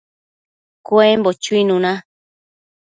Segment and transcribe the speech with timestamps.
[0.87, 1.91] cuembo chuinuna